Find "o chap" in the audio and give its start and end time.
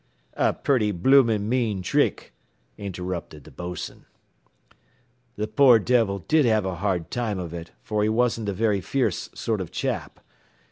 9.61-10.19